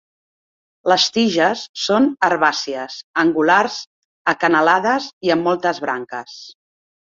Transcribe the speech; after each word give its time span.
Les 0.91 1.03
tiges 1.17 1.61
són 1.81 2.07
herbàcies, 2.29 2.97
angulars, 3.25 3.77
acanalades 4.35 5.09
i 5.29 5.35
amb 5.37 5.49
moltes 5.51 5.85
branques. 5.87 6.37